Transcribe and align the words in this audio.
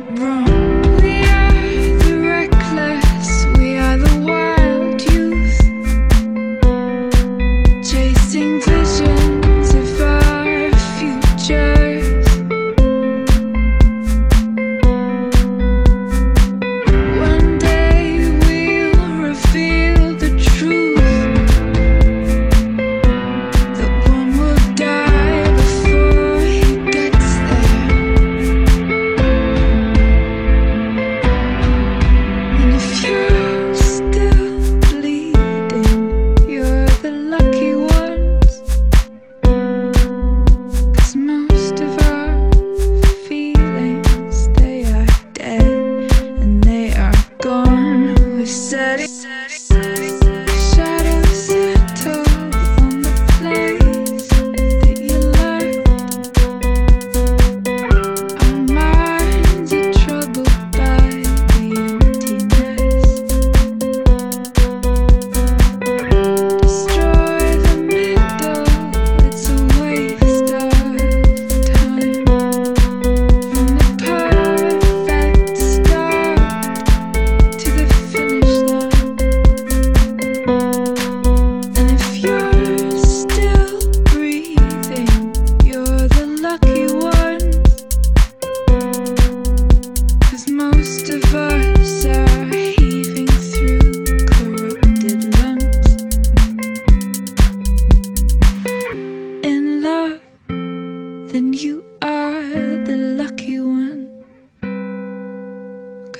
that 0.00 0.45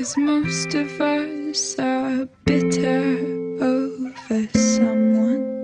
Cause 0.07 0.19
most 0.19 0.75
of 0.77 1.01
us 1.01 1.81
are 1.81 2.27
bitter 2.45 3.19
over 3.61 4.47
someone. 4.55 5.56